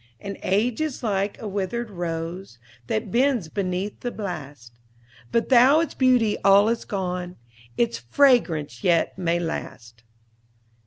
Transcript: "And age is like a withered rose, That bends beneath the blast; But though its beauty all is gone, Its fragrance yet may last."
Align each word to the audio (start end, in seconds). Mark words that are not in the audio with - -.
"And 0.19 0.39
age 0.41 0.81
is 0.81 1.03
like 1.03 1.39
a 1.39 1.47
withered 1.47 1.91
rose, 1.91 2.57
That 2.87 3.11
bends 3.11 3.49
beneath 3.49 3.99
the 3.99 4.09
blast; 4.09 4.73
But 5.31 5.49
though 5.49 5.79
its 5.79 5.93
beauty 5.93 6.39
all 6.43 6.69
is 6.69 6.85
gone, 6.85 7.35
Its 7.77 7.99
fragrance 7.99 8.83
yet 8.83 9.15
may 9.19 9.37
last." 9.37 10.01